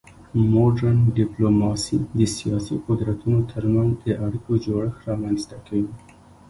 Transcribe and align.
مډرن 0.51 0.99
ډیپلوماسي 1.19 1.97
د 2.17 2.19
سیاسي 2.37 2.75
قدرتونو 2.87 3.39
ترمنځ 3.51 3.91
د 4.05 4.07
اړیکو 4.25 4.51
جوړښت 4.65 4.99
رامنځته 5.09 5.55
کوي 5.65 5.89